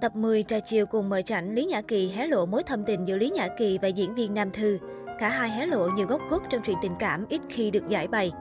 Tập 0.00 0.16
10 0.16 0.42
trà 0.42 0.60
chiều 0.60 0.86
cùng 0.86 1.08
mời 1.08 1.22
chảnh 1.22 1.54
Lý 1.54 1.64
Nhã 1.64 1.82
Kỳ 1.82 2.08
hé 2.08 2.26
lộ 2.26 2.46
mối 2.46 2.62
thâm 2.62 2.84
tình 2.84 3.08
giữa 3.08 3.16
Lý 3.16 3.30
Nhã 3.30 3.48
Kỳ 3.58 3.78
và 3.82 3.88
diễn 3.88 4.14
viên 4.14 4.34
Nam 4.34 4.50
Thư. 4.50 4.78
Cả 5.18 5.28
hai 5.28 5.50
hé 5.50 5.66
lộ 5.66 5.88
nhiều 5.88 6.06
góc 6.06 6.20
khuất 6.28 6.42
trong 6.50 6.62
chuyện 6.64 6.76
tình 6.82 6.92
cảm 6.98 7.26
ít 7.28 7.40
khi 7.48 7.70
được 7.70 7.88
giải 7.88 8.08
bày. 8.08 8.32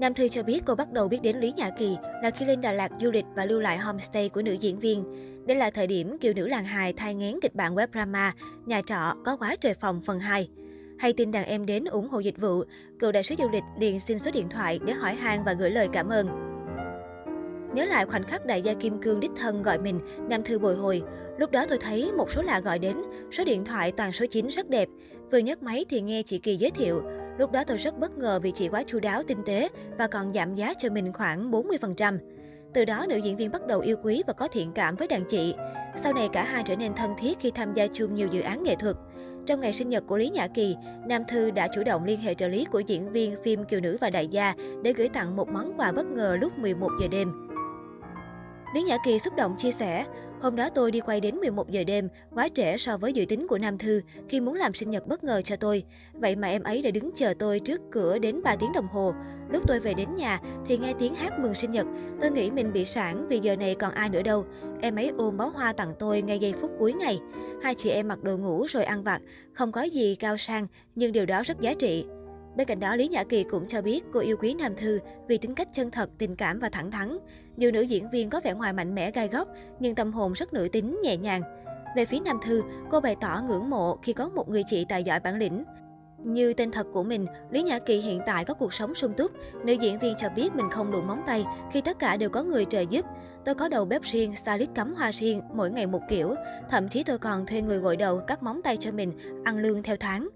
Nam 0.00 0.14
Thư 0.14 0.28
cho 0.28 0.42
biết 0.42 0.62
cô 0.66 0.74
bắt 0.74 0.92
đầu 0.92 1.08
biết 1.08 1.18
đến 1.22 1.36
Lý 1.36 1.52
Nhã 1.52 1.70
Kỳ 1.70 1.96
là 2.22 2.30
khi 2.30 2.44
lên 2.44 2.60
Đà 2.60 2.72
Lạt 2.72 2.92
du 3.00 3.10
lịch 3.10 3.24
và 3.36 3.44
lưu 3.44 3.60
lại 3.60 3.78
homestay 3.78 4.28
của 4.28 4.42
nữ 4.42 4.52
diễn 4.52 4.78
viên. 4.78 5.04
Đây 5.46 5.56
là 5.56 5.70
thời 5.70 5.86
điểm 5.86 6.18
kiều 6.18 6.32
nữ 6.32 6.48
làng 6.48 6.64
hài 6.64 6.92
thai 6.92 7.14
ngén 7.14 7.38
kịch 7.42 7.54
bản 7.54 7.74
web 7.74 7.88
drama 7.92 8.34
Nhà 8.66 8.82
trọ 8.86 9.14
có 9.24 9.36
quá 9.36 9.56
trời 9.60 9.74
phòng 9.74 10.02
phần 10.06 10.20
2. 10.20 10.48
Hay 10.98 11.12
tin 11.12 11.32
đàn 11.32 11.44
em 11.44 11.66
đến 11.66 11.84
ủng 11.84 12.08
hộ 12.08 12.20
dịch 12.20 12.38
vụ, 12.38 12.62
cựu 12.98 13.12
đại 13.12 13.24
sứ 13.24 13.34
du 13.38 13.48
lịch 13.48 13.64
liền 13.78 14.00
xin 14.00 14.18
số 14.18 14.30
điện 14.30 14.48
thoại 14.48 14.80
để 14.86 14.92
hỏi 14.92 15.14
han 15.14 15.44
và 15.44 15.52
gửi 15.52 15.70
lời 15.70 15.88
cảm 15.92 16.08
ơn. 16.08 16.55
Nhớ 17.76 17.84
lại 17.84 18.06
khoảnh 18.06 18.24
khắc 18.24 18.46
đại 18.46 18.62
gia 18.62 18.74
Kim 18.74 19.02
Cương 19.02 19.20
đích 19.20 19.30
thân 19.36 19.62
gọi 19.62 19.78
mình, 19.78 20.00
Nam 20.28 20.42
Thư 20.42 20.58
bồi 20.58 20.76
hồi. 20.76 21.02
Lúc 21.38 21.50
đó 21.50 21.66
tôi 21.68 21.78
thấy 21.78 22.12
một 22.12 22.30
số 22.30 22.42
lạ 22.42 22.60
gọi 22.60 22.78
đến, 22.78 22.96
số 23.32 23.44
điện 23.44 23.64
thoại 23.64 23.92
toàn 23.92 24.12
số 24.12 24.26
9 24.26 24.48
rất 24.48 24.70
đẹp. 24.70 24.88
Vừa 25.32 25.38
nhấc 25.38 25.62
máy 25.62 25.84
thì 25.88 26.00
nghe 26.00 26.22
chị 26.22 26.38
Kỳ 26.38 26.56
giới 26.56 26.70
thiệu. 26.70 27.02
Lúc 27.38 27.52
đó 27.52 27.64
tôi 27.64 27.76
rất 27.76 27.98
bất 27.98 28.18
ngờ 28.18 28.40
vì 28.42 28.50
chị 28.50 28.68
quá 28.68 28.82
chu 28.86 29.00
đáo, 29.00 29.22
tinh 29.22 29.38
tế 29.46 29.68
và 29.98 30.06
còn 30.06 30.32
giảm 30.32 30.54
giá 30.54 30.74
cho 30.78 30.90
mình 30.90 31.12
khoảng 31.12 31.50
40%. 31.50 32.18
Từ 32.74 32.84
đó, 32.84 33.06
nữ 33.08 33.16
diễn 33.16 33.36
viên 33.36 33.50
bắt 33.50 33.66
đầu 33.66 33.80
yêu 33.80 33.96
quý 34.02 34.22
và 34.26 34.32
có 34.32 34.48
thiện 34.48 34.72
cảm 34.72 34.96
với 34.96 35.08
đàn 35.08 35.24
chị. 35.24 35.54
Sau 36.02 36.12
này 36.12 36.28
cả 36.32 36.44
hai 36.44 36.62
trở 36.66 36.76
nên 36.76 36.94
thân 36.94 37.10
thiết 37.18 37.38
khi 37.40 37.50
tham 37.50 37.74
gia 37.74 37.86
chung 37.86 38.14
nhiều 38.14 38.28
dự 38.30 38.40
án 38.40 38.64
nghệ 38.64 38.76
thuật. 38.76 38.96
Trong 39.46 39.60
ngày 39.60 39.72
sinh 39.72 39.88
nhật 39.88 40.04
của 40.06 40.16
Lý 40.16 40.30
Nhã 40.30 40.48
Kỳ, 40.48 40.76
Nam 41.08 41.22
Thư 41.28 41.50
đã 41.50 41.68
chủ 41.74 41.82
động 41.84 42.04
liên 42.04 42.20
hệ 42.20 42.34
trợ 42.34 42.48
lý 42.48 42.64
của 42.64 42.80
diễn 42.80 43.12
viên 43.12 43.42
phim 43.42 43.64
Kiều 43.64 43.80
Nữ 43.80 43.96
và 44.00 44.10
Đại 44.10 44.28
gia 44.28 44.54
để 44.82 44.92
gửi 44.92 45.08
tặng 45.08 45.36
một 45.36 45.48
món 45.48 45.72
quà 45.76 45.92
bất 45.92 46.06
ngờ 46.06 46.36
lúc 46.40 46.58
11 46.58 46.90
giờ 47.00 47.08
đêm. 47.10 47.45
Lý 48.76 48.82
Nhã 48.82 48.98
Kỳ 48.98 49.18
xúc 49.18 49.34
động 49.36 49.54
chia 49.58 49.72
sẻ, 49.72 50.04
hôm 50.40 50.56
đó 50.56 50.68
tôi 50.74 50.90
đi 50.90 51.00
quay 51.00 51.20
đến 51.20 51.36
11 51.36 51.70
giờ 51.70 51.84
đêm, 51.84 52.08
quá 52.34 52.48
trễ 52.54 52.78
so 52.78 52.96
với 52.96 53.12
dự 53.12 53.24
tính 53.24 53.46
của 53.48 53.58
Nam 53.58 53.78
Thư 53.78 54.00
khi 54.28 54.40
muốn 54.40 54.54
làm 54.54 54.74
sinh 54.74 54.90
nhật 54.90 55.06
bất 55.06 55.24
ngờ 55.24 55.42
cho 55.44 55.56
tôi. 55.56 55.84
Vậy 56.12 56.36
mà 56.36 56.48
em 56.48 56.62
ấy 56.62 56.82
đã 56.82 56.90
đứng 56.90 57.10
chờ 57.14 57.34
tôi 57.38 57.60
trước 57.60 57.80
cửa 57.90 58.18
đến 58.18 58.42
3 58.42 58.56
tiếng 58.56 58.72
đồng 58.72 58.86
hồ. 58.86 59.12
Lúc 59.50 59.62
tôi 59.66 59.80
về 59.80 59.94
đến 59.94 60.08
nhà 60.16 60.40
thì 60.66 60.78
nghe 60.78 60.94
tiếng 60.98 61.14
hát 61.14 61.38
mừng 61.38 61.54
sinh 61.54 61.72
nhật. 61.72 61.86
Tôi 62.20 62.30
nghĩ 62.30 62.50
mình 62.50 62.72
bị 62.72 62.84
sản 62.84 63.26
vì 63.28 63.38
giờ 63.38 63.56
này 63.56 63.74
còn 63.74 63.92
ai 63.92 64.08
nữa 64.08 64.22
đâu. 64.22 64.44
Em 64.80 64.96
ấy 64.96 65.12
ôm 65.18 65.36
bó 65.36 65.46
hoa 65.46 65.72
tặng 65.72 65.94
tôi 65.98 66.22
ngay 66.22 66.38
giây 66.38 66.54
phút 66.60 66.70
cuối 66.78 66.92
ngày. 66.92 67.20
Hai 67.62 67.74
chị 67.74 67.90
em 67.90 68.08
mặc 68.08 68.22
đồ 68.22 68.36
ngủ 68.36 68.66
rồi 68.70 68.84
ăn 68.84 69.02
vặt, 69.02 69.22
không 69.52 69.72
có 69.72 69.82
gì 69.82 70.14
cao 70.14 70.36
sang 70.36 70.66
nhưng 70.94 71.12
điều 71.12 71.26
đó 71.26 71.42
rất 71.46 71.60
giá 71.60 71.74
trị. 71.74 72.06
Bên 72.56 72.66
cạnh 72.66 72.80
đó, 72.80 72.96
Lý 72.96 73.08
Nhã 73.08 73.24
Kỳ 73.24 73.44
cũng 73.44 73.66
cho 73.66 73.82
biết 73.82 74.04
cô 74.12 74.20
yêu 74.20 74.36
quý 74.40 74.54
Nam 74.54 74.76
Thư 74.76 74.98
vì 75.28 75.38
tính 75.38 75.54
cách 75.54 75.68
chân 75.72 75.90
thật, 75.90 76.10
tình 76.18 76.36
cảm 76.36 76.58
và 76.58 76.68
thẳng 76.68 76.90
thắn. 76.90 77.18
dù 77.56 77.70
nữ 77.70 77.80
diễn 77.80 78.10
viên 78.10 78.30
có 78.30 78.40
vẻ 78.44 78.54
ngoài 78.54 78.72
mạnh 78.72 78.94
mẽ 78.94 79.10
gai 79.10 79.28
góc, 79.28 79.48
nhưng 79.80 79.94
tâm 79.94 80.12
hồn 80.12 80.32
rất 80.32 80.52
nữ 80.52 80.68
tính, 80.72 81.00
nhẹ 81.02 81.16
nhàng. 81.16 81.42
Về 81.96 82.04
phía 82.04 82.20
Nam 82.20 82.38
Thư, 82.44 82.62
cô 82.90 83.00
bày 83.00 83.16
tỏ 83.20 83.42
ngưỡng 83.48 83.70
mộ 83.70 83.96
khi 83.96 84.12
có 84.12 84.28
một 84.28 84.48
người 84.48 84.62
chị 84.66 84.86
tài 84.88 85.04
giỏi 85.04 85.20
bản 85.20 85.38
lĩnh. 85.38 85.64
Như 86.24 86.52
tên 86.52 86.70
thật 86.70 86.86
của 86.92 87.02
mình, 87.02 87.26
Lý 87.50 87.62
Nhã 87.62 87.78
Kỳ 87.78 87.98
hiện 87.98 88.20
tại 88.26 88.44
có 88.44 88.54
cuộc 88.54 88.74
sống 88.74 88.94
sung 88.94 89.12
túc. 89.12 89.30
Nữ 89.64 89.72
diễn 89.72 89.98
viên 89.98 90.16
cho 90.16 90.28
biết 90.28 90.54
mình 90.54 90.70
không 90.70 90.90
đụng 90.90 91.06
móng 91.06 91.22
tay 91.26 91.44
khi 91.72 91.80
tất 91.80 91.98
cả 91.98 92.16
đều 92.16 92.30
có 92.30 92.42
người 92.42 92.64
trợ 92.64 92.80
giúp. 92.80 93.06
Tôi 93.44 93.54
có 93.54 93.68
đầu 93.68 93.84
bếp 93.84 94.02
riêng, 94.02 94.36
stylist 94.36 94.70
cắm 94.74 94.94
hoa 94.94 95.12
riêng, 95.12 95.42
mỗi 95.54 95.70
ngày 95.70 95.86
một 95.86 96.00
kiểu. 96.08 96.34
Thậm 96.70 96.88
chí 96.88 97.02
tôi 97.02 97.18
còn 97.18 97.46
thuê 97.46 97.62
người 97.62 97.78
gội 97.78 97.96
đầu, 97.96 98.20
cắt 98.26 98.42
móng 98.42 98.60
tay 98.62 98.76
cho 98.76 98.92
mình, 98.92 99.42
ăn 99.44 99.58
lương 99.58 99.82
theo 99.82 99.96
tháng. 100.00 100.28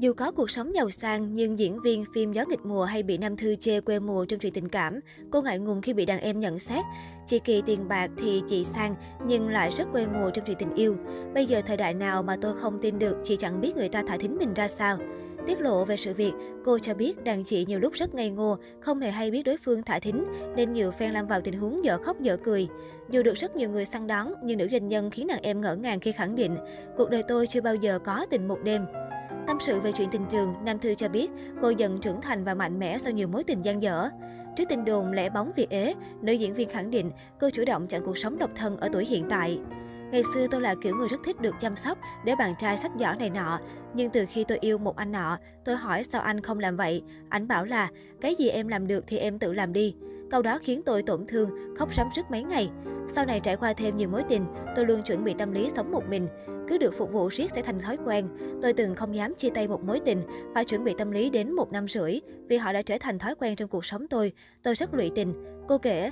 Dù 0.00 0.12
có 0.12 0.32
cuộc 0.32 0.50
sống 0.50 0.74
giàu 0.74 0.90
sang, 0.90 1.34
nhưng 1.34 1.58
diễn 1.58 1.80
viên 1.80 2.04
phim 2.14 2.32
Gió 2.32 2.44
nghịch 2.48 2.64
mùa 2.64 2.84
hay 2.84 3.02
bị 3.02 3.18
Nam 3.18 3.36
Thư 3.36 3.56
chê 3.56 3.80
quê 3.80 3.98
mùa 3.98 4.24
trong 4.24 4.40
chuyện 4.40 4.52
tình 4.52 4.68
cảm. 4.68 5.00
Cô 5.30 5.42
ngại 5.42 5.58
ngùng 5.58 5.82
khi 5.82 5.92
bị 5.92 6.06
đàn 6.06 6.20
em 6.20 6.40
nhận 6.40 6.58
xét. 6.58 6.84
Chị 7.26 7.38
Kỳ 7.38 7.62
tiền 7.66 7.88
bạc 7.88 8.10
thì 8.16 8.42
chị 8.48 8.64
sang, 8.64 8.94
nhưng 9.26 9.48
lại 9.48 9.70
rất 9.70 9.84
quê 9.92 10.06
mùa 10.06 10.30
trong 10.30 10.44
chuyện 10.44 10.56
tình 10.58 10.74
yêu. 10.74 10.96
Bây 11.34 11.46
giờ 11.46 11.62
thời 11.66 11.76
đại 11.76 11.94
nào 11.94 12.22
mà 12.22 12.36
tôi 12.40 12.54
không 12.56 12.78
tin 12.82 12.98
được, 12.98 13.16
chị 13.24 13.36
chẳng 13.36 13.60
biết 13.60 13.76
người 13.76 13.88
ta 13.88 14.02
thả 14.08 14.16
thính 14.16 14.36
mình 14.38 14.54
ra 14.54 14.68
sao. 14.68 14.98
Tiết 15.46 15.60
lộ 15.60 15.84
về 15.84 15.96
sự 15.96 16.14
việc, 16.14 16.32
cô 16.64 16.78
cho 16.78 16.94
biết 16.94 17.24
đàn 17.24 17.44
chị 17.44 17.64
nhiều 17.68 17.78
lúc 17.80 17.92
rất 17.92 18.14
ngây 18.14 18.30
ngô, 18.30 18.56
không 18.80 19.00
hề 19.00 19.10
hay 19.10 19.30
biết 19.30 19.42
đối 19.42 19.56
phương 19.64 19.82
thả 19.82 19.98
thính, 19.98 20.24
nên 20.56 20.72
nhiều 20.72 20.92
fan 20.98 21.12
lâm 21.12 21.26
vào 21.26 21.40
tình 21.40 21.60
huống 21.60 21.84
dở 21.84 21.98
khóc 22.02 22.20
dở 22.20 22.36
cười. 22.36 22.68
Dù 23.10 23.22
được 23.22 23.34
rất 23.34 23.56
nhiều 23.56 23.70
người 23.70 23.84
săn 23.84 24.06
đón, 24.06 24.32
nhưng 24.44 24.58
nữ 24.58 24.68
doanh 24.72 24.88
nhân 24.88 25.10
khiến 25.10 25.26
đàn 25.26 25.42
em 25.42 25.60
ngỡ 25.60 25.76
ngàng 25.76 26.00
khi 26.00 26.12
khẳng 26.12 26.36
định, 26.36 26.56
cuộc 26.96 27.10
đời 27.10 27.22
tôi 27.28 27.46
chưa 27.46 27.60
bao 27.60 27.74
giờ 27.74 27.98
có 27.98 28.26
tình 28.30 28.48
một 28.48 28.58
đêm. 28.64 28.82
Tâm 29.46 29.58
sự 29.60 29.80
về 29.80 29.92
chuyện 29.92 30.08
tình 30.10 30.26
trường, 30.28 30.54
Nam 30.64 30.78
Thư 30.78 30.94
cho 30.94 31.08
biết 31.08 31.30
cô 31.60 31.70
dần 31.70 31.98
trưởng 32.00 32.20
thành 32.20 32.44
và 32.44 32.54
mạnh 32.54 32.78
mẽ 32.78 32.98
sau 32.98 33.12
nhiều 33.12 33.28
mối 33.28 33.44
tình 33.44 33.64
gian 33.64 33.82
dở. 33.82 34.08
Trước 34.56 34.64
tin 34.68 34.84
đồn 34.84 35.12
lẻ 35.12 35.30
bóng 35.30 35.50
vì 35.56 35.66
ế, 35.70 35.94
nữ 36.20 36.32
diễn 36.32 36.54
viên 36.54 36.68
khẳng 36.68 36.90
định 36.90 37.10
cô 37.40 37.50
chủ 37.50 37.64
động 37.66 37.86
chọn 37.86 38.02
cuộc 38.06 38.18
sống 38.18 38.38
độc 38.38 38.50
thân 38.56 38.76
ở 38.76 38.88
tuổi 38.92 39.04
hiện 39.04 39.26
tại. 39.30 39.58
Ngày 40.12 40.22
xưa 40.34 40.46
tôi 40.50 40.60
là 40.60 40.74
kiểu 40.82 40.96
người 40.96 41.08
rất 41.08 41.20
thích 41.24 41.40
được 41.40 41.54
chăm 41.60 41.76
sóc 41.76 41.98
để 42.24 42.36
bạn 42.36 42.54
trai 42.58 42.78
sách 42.78 42.92
giỏ 42.98 43.14
này 43.18 43.30
nọ. 43.30 43.60
Nhưng 43.94 44.10
từ 44.10 44.24
khi 44.28 44.44
tôi 44.44 44.58
yêu 44.60 44.78
một 44.78 44.96
anh 44.96 45.12
nọ, 45.12 45.38
tôi 45.64 45.76
hỏi 45.76 46.04
sao 46.04 46.20
anh 46.20 46.40
không 46.40 46.58
làm 46.58 46.76
vậy. 46.76 47.02
Anh 47.28 47.48
bảo 47.48 47.64
là, 47.64 47.88
cái 48.20 48.34
gì 48.34 48.48
em 48.48 48.68
làm 48.68 48.86
được 48.86 49.04
thì 49.06 49.18
em 49.18 49.38
tự 49.38 49.52
làm 49.52 49.72
đi. 49.72 49.94
Câu 50.30 50.42
đó 50.42 50.58
khiến 50.62 50.82
tôi 50.82 51.02
tổn 51.02 51.26
thương, 51.26 51.50
khóc 51.78 51.94
sắm 51.94 52.08
sức 52.16 52.30
mấy 52.30 52.42
ngày. 52.42 52.70
Sau 53.14 53.24
này 53.24 53.40
trải 53.40 53.56
qua 53.56 53.72
thêm 53.72 53.96
nhiều 53.96 54.08
mối 54.08 54.22
tình, 54.28 54.46
tôi 54.76 54.86
luôn 54.86 55.02
chuẩn 55.02 55.24
bị 55.24 55.34
tâm 55.38 55.52
lý 55.52 55.68
sống 55.76 55.92
một 55.92 56.02
mình. 56.08 56.28
Cứ 56.68 56.78
được 56.78 56.94
phục 56.98 57.12
vụ 57.12 57.28
riết 57.28 57.50
sẽ 57.54 57.62
thành 57.62 57.80
thói 57.80 57.96
quen. 58.04 58.28
Tôi 58.62 58.72
từng 58.72 58.94
không 58.94 59.14
dám 59.14 59.34
chia 59.34 59.50
tay 59.50 59.68
một 59.68 59.84
mối 59.84 60.00
tình, 60.04 60.22
phải 60.54 60.64
chuẩn 60.64 60.84
bị 60.84 60.94
tâm 60.98 61.10
lý 61.10 61.30
đến 61.30 61.52
một 61.52 61.72
năm 61.72 61.88
rưỡi, 61.88 62.20
vì 62.48 62.56
họ 62.56 62.72
đã 62.72 62.82
trở 62.82 62.98
thành 63.00 63.18
thói 63.18 63.34
quen 63.34 63.56
trong 63.56 63.68
cuộc 63.68 63.84
sống 63.84 64.08
tôi. 64.08 64.32
Tôi 64.62 64.74
rất 64.74 64.94
lụy 64.94 65.10
tình. 65.14 65.34
Cô 65.68 65.78
kể, 65.78 66.10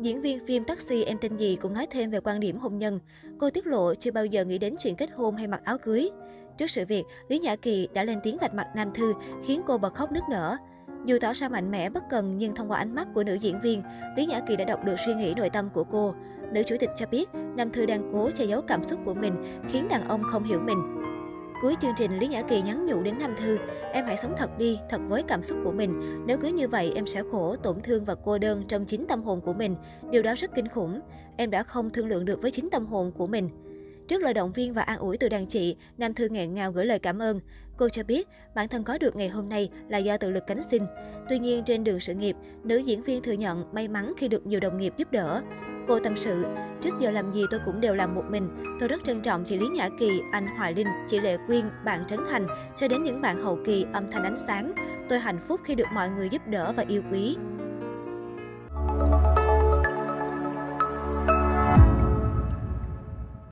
Diễn 0.00 0.20
viên 0.20 0.46
phim 0.46 0.64
Taxi 0.64 1.04
em 1.04 1.18
tên 1.20 1.36
gì 1.36 1.56
cũng 1.60 1.74
nói 1.74 1.86
thêm 1.90 2.10
về 2.10 2.20
quan 2.24 2.40
điểm 2.40 2.56
hôn 2.56 2.78
nhân. 2.78 2.98
Cô 3.38 3.50
tiết 3.50 3.66
lộ 3.66 3.94
chưa 3.94 4.10
bao 4.10 4.26
giờ 4.26 4.44
nghĩ 4.44 4.58
đến 4.58 4.74
chuyện 4.78 4.96
kết 4.96 5.10
hôn 5.14 5.36
hay 5.36 5.46
mặc 5.46 5.60
áo 5.64 5.78
cưới. 5.78 6.10
Trước 6.58 6.70
sự 6.70 6.84
việc, 6.86 7.04
Lý 7.28 7.38
Nhã 7.38 7.56
Kỳ 7.56 7.88
đã 7.92 8.04
lên 8.04 8.18
tiếng 8.22 8.38
vạch 8.40 8.54
mặt 8.54 8.66
Nam 8.76 8.92
Thư, 8.94 9.14
khiến 9.44 9.62
cô 9.66 9.78
bật 9.78 9.94
khóc 9.94 10.12
nức 10.12 10.22
nở. 10.30 10.56
Dù 11.04 11.18
tỏ 11.20 11.32
ra 11.32 11.48
mạnh 11.48 11.70
mẽ 11.70 11.90
bất 11.90 12.02
cần 12.10 12.36
nhưng 12.38 12.54
thông 12.54 12.70
qua 12.70 12.78
ánh 12.78 12.94
mắt 12.94 13.08
của 13.14 13.24
nữ 13.24 13.34
diễn 13.34 13.60
viên, 13.60 13.82
Lý 14.16 14.26
Nhã 14.26 14.40
Kỳ 14.40 14.56
đã 14.56 14.64
đọc 14.64 14.84
được 14.84 14.96
suy 15.06 15.14
nghĩ 15.14 15.34
nội 15.34 15.50
tâm 15.50 15.68
của 15.70 15.84
cô. 15.84 16.14
Nữ 16.52 16.62
chủ 16.66 16.76
tịch 16.80 16.90
cho 16.96 17.06
biết, 17.06 17.28
Nam 17.56 17.70
Thư 17.70 17.86
đang 17.86 18.10
cố 18.12 18.30
che 18.30 18.44
giấu 18.44 18.62
cảm 18.62 18.84
xúc 18.84 19.00
của 19.04 19.14
mình, 19.14 19.32
khiến 19.68 19.88
đàn 19.88 20.08
ông 20.08 20.22
không 20.22 20.44
hiểu 20.44 20.60
mình. 20.60 20.78
Cuối 21.62 21.76
chương 21.80 21.94
trình, 21.96 22.18
Lý 22.18 22.26
Nhã 22.26 22.42
Kỳ 22.42 22.62
nhắn 22.62 22.86
nhủ 22.86 23.02
đến 23.02 23.14
Nam 23.18 23.34
Thư, 23.36 23.58
em 23.92 24.04
hãy 24.06 24.16
sống 24.16 24.34
thật 24.36 24.58
đi, 24.58 24.78
thật 24.90 25.00
với 25.08 25.22
cảm 25.22 25.42
xúc 25.42 25.58
của 25.64 25.72
mình. 25.72 26.22
Nếu 26.26 26.38
cứ 26.38 26.48
như 26.48 26.68
vậy, 26.68 26.92
em 26.94 27.06
sẽ 27.06 27.22
khổ, 27.32 27.56
tổn 27.56 27.80
thương 27.80 28.04
và 28.04 28.14
cô 28.24 28.38
đơn 28.38 28.62
trong 28.68 28.84
chính 28.84 29.06
tâm 29.06 29.22
hồn 29.22 29.40
của 29.40 29.52
mình. 29.52 29.76
Điều 30.10 30.22
đó 30.22 30.34
rất 30.36 30.50
kinh 30.54 30.68
khủng. 30.68 31.00
Em 31.36 31.50
đã 31.50 31.62
không 31.62 31.90
thương 31.90 32.08
lượng 32.08 32.24
được 32.24 32.42
với 32.42 32.50
chính 32.50 32.70
tâm 32.70 32.86
hồn 32.86 33.12
của 33.12 33.26
mình. 33.26 33.48
Trước 34.08 34.22
lời 34.22 34.34
động 34.34 34.52
viên 34.52 34.74
và 34.74 34.82
an 34.82 34.98
ủi 34.98 35.18
từ 35.18 35.28
đàn 35.28 35.46
chị, 35.46 35.76
Nam 35.98 36.14
Thư 36.14 36.28
nghẹn 36.28 36.54
ngào 36.54 36.72
gửi 36.72 36.86
lời 36.86 36.98
cảm 36.98 37.18
ơn. 37.18 37.40
Cô 37.76 37.88
cho 37.88 38.02
biết 38.02 38.28
bản 38.54 38.68
thân 38.68 38.84
có 38.84 38.98
được 38.98 39.16
ngày 39.16 39.28
hôm 39.28 39.48
nay 39.48 39.70
là 39.88 39.98
do 39.98 40.16
tự 40.16 40.30
lực 40.30 40.44
cánh 40.46 40.62
sinh. 40.70 40.82
Tuy 41.28 41.38
nhiên 41.38 41.64
trên 41.64 41.84
đường 41.84 42.00
sự 42.00 42.14
nghiệp, 42.14 42.36
nữ 42.64 42.76
diễn 42.76 43.02
viên 43.02 43.22
thừa 43.22 43.32
nhận 43.32 43.74
may 43.74 43.88
mắn 43.88 44.12
khi 44.16 44.28
được 44.28 44.46
nhiều 44.46 44.60
đồng 44.60 44.78
nghiệp 44.78 44.94
giúp 44.96 45.10
đỡ. 45.10 45.42
Cô 45.88 46.00
tâm 46.00 46.16
sự, 46.16 46.44
trước 46.80 46.90
giờ 47.00 47.10
làm 47.10 47.32
gì 47.32 47.44
tôi 47.50 47.60
cũng 47.64 47.80
đều 47.80 47.94
làm 47.94 48.14
một 48.14 48.24
mình. 48.30 48.48
Tôi 48.80 48.88
rất 48.88 49.04
trân 49.04 49.20
trọng 49.20 49.44
chị 49.44 49.58
Lý 49.58 49.66
Nhã 49.68 49.88
Kỳ, 49.98 50.20
anh 50.32 50.46
Hoài 50.46 50.74
Linh, 50.74 50.86
chị 51.06 51.20
Lệ 51.20 51.36
Quyên, 51.46 51.64
bạn 51.84 52.06
Trấn 52.08 52.20
Thành, 52.30 52.46
cho 52.76 52.88
đến 52.88 53.04
những 53.04 53.20
bạn 53.20 53.42
hậu 53.42 53.58
kỳ 53.64 53.86
âm 53.92 54.10
thanh 54.10 54.24
ánh 54.24 54.36
sáng. 54.46 54.72
Tôi 55.08 55.18
hạnh 55.18 55.38
phúc 55.48 55.60
khi 55.64 55.74
được 55.74 55.86
mọi 55.94 56.10
người 56.10 56.28
giúp 56.28 56.42
đỡ 56.46 56.72
và 56.76 56.84
yêu 56.88 57.02
quý. 57.12 57.36